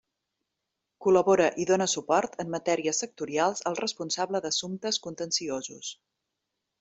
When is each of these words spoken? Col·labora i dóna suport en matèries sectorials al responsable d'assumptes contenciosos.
Col·labora 1.05 1.49
i 1.63 1.67
dóna 1.73 1.87
suport 1.91 2.39
en 2.45 2.49
matèries 2.55 3.03
sectorials 3.05 3.61
al 3.73 3.77
responsable 3.83 4.41
d'assumptes 4.47 4.99
contenciosos. 5.09 5.93